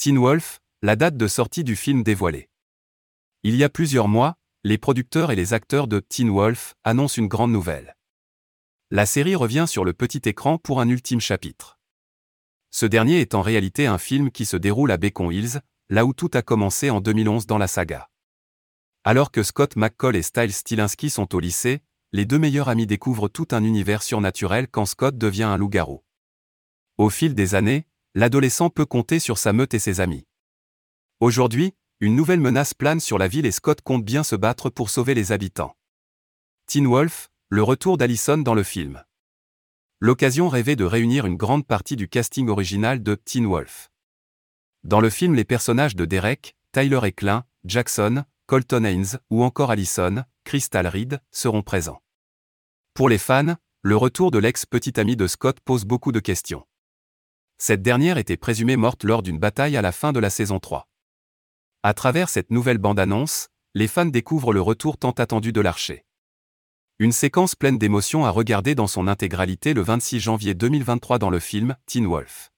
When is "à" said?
14.90-14.96, 59.76-59.82, 61.82-61.92, 68.24-68.30